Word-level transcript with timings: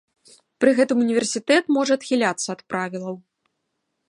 Пры 0.63 0.71
гэтым 0.79 1.03
універсітэт 1.05 1.63
можа 1.77 1.93
адхіляцца 2.01 2.47
ад 2.55 2.61
правілаў. 2.73 3.15